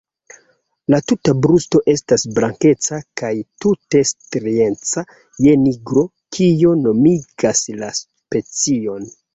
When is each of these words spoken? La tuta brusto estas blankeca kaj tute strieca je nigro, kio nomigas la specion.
La 0.93 0.99
tuta 1.11 1.35
brusto 1.45 1.81
estas 1.93 2.25
blankeca 2.39 2.99
kaj 3.23 3.31
tute 3.65 4.03
strieca 4.15 5.07
je 5.49 5.57
nigro, 5.69 6.09
kio 6.39 6.77
nomigas 6.83 7.67
la 7.83 7.97
specion. 8.05 9.11